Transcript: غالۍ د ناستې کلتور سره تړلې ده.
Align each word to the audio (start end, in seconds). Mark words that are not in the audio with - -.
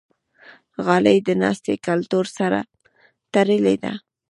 غالۍ 0.85 1.17
د 1.27 1.29
ناستې 1.41 1.73
کلتور 1.87 2.25
سره 2.37 2.59
تړلې 3.33 3.75
ده. 3.83 3.93